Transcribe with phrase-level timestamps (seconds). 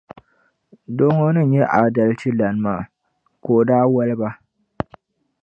[0.95, 2.81] Doo ŋɔ ni nyɛ aadalichi lana maa,
[3.43, 4.29] ka o daa wɔli ba.